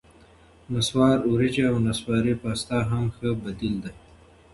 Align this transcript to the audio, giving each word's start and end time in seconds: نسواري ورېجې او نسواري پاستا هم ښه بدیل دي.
نسواري 0.73 1.25
ورېجې 1.31 1.63
او 1.71 1.75
نسواري 1.87 2.33
پاستا 2.41 2.79
هم 2.89 3.05
ښه 3.15 3.29
بدیل 3.43 3.75
دي. 3.83 3.91